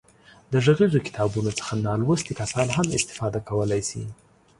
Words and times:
د 0.51 0.53
غږیزو 0.65 0.99
کتابونو 1.07 1.51
څخه 1.59 1.73
نالوستي 1.85 2.33
کسان 2.41 2.67
هم 2.77 2.87
استفاده 2.99 3.39
کولای 3.49 3.81
شي. 3.89 4.03